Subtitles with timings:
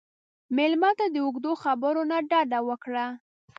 [0.55, 3.05] مېلمه ته د اوږدو خبرو نه ډډه وکړه.